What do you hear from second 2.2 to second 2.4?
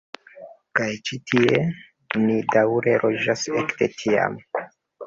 ni